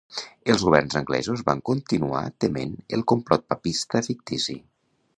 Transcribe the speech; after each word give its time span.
Els 0.53 0.63
governs 0.67 0.97
anglesos 1.01 1.43
van 1.51 1.61
continuar 1.71 2.23
tement 2.47 2.75
el 2.99 3.07
complot 3.15 3.49
papista 3.55 4.07
fictici. 4.11 4.61